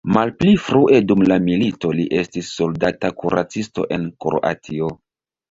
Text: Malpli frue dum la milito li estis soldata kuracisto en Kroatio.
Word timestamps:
Malpli 0.15 0.51
frue 0.67 1.01
dum 1.11 1.21
la 1.31 1.37
milito 1.47 1.91
li 1.99 2.07
estis 2.21 2.49
soldata 2.57 3.13
kuracisto 3.21 3.87
en 3.99 4.09
Kroatio. 4.27 4.91